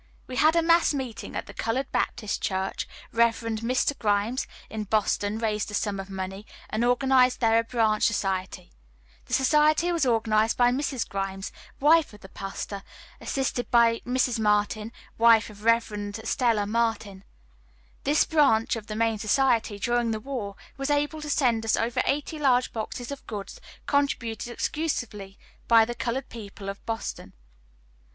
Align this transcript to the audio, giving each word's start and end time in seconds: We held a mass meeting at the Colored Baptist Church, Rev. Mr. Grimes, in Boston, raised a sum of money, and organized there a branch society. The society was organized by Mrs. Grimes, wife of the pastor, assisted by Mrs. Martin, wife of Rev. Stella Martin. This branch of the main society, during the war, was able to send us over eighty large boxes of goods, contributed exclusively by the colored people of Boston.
We 0.25 0.35
held 0.35 0.55
a 0.55 0.63
mass 0.63 0.95
meeting 0.95 1.35
at 1.35 1.45
the 1.45 1.53
Colored 1.53 1.91
Baptist 1.91 2.41
Church, 2.41 2.87
Rev. 3.11 3.39
Mr. 3.41 3.95
Grimes, 3.99 4.47
in 4.67 4.85
Boston, 4.85 5.37
raised 5.37 5.69
a 5.69 5.75
sum 5.75 5.99
of 5.99 6.09
money, 6.09 6.47
and 6.71 6.83
organized 6.83 7.39
there 7.39 7.59
a 7.59 7.63
branch 7.63 8.01
society. 8.05 8.71
The 9.25 9.33
society 9.33 9.91
was 9.91 10.03
organized 10.03 10.57
by 10.57 10.71
Mrs. 10.71 11.07
Grimes, 11.07 11.51
wife 11.79 12.13
of 12.13 12.21
the 12.21 12.29
pastor, 12.29 12.81
assisted 13.19 13.69
by 13.69 13.99
Mrs. 13.99 14.39
Martin, 14.39 14.91
wife 15.19 15.51
of 15.51 15.63
Rev. 15.63 16.19
Stella 16.23 16.65
Martin. 16.65 17.23
This 18.03 18.25
branch 18.25 18.75
of 18.75 18.87
the 18.87 18.95
main 18.95 19.19
society, 19.19 19.77
during 19.77 20.09
the 20.09 20.19
war, 20.19 20.55
was 20.77 20.89
able 20.89 21.21
to 21.21 21.29
send 21.29 21.63
us 21.63 21.77
over 21.77 22.01
eighty 22.07 22.39
large 22.39 22.73
boxes 22.73 23.11
of 23.11 23.27
goods, 23.27 23.61
contributed 23.85 24.51
exclusively 24.51 25.37
by 25.67 25.85
the 25.85 25.93
colored 25.93 26.27
people 26.29 26.69
of 26.69 26.83
Boston. 26.87 27.33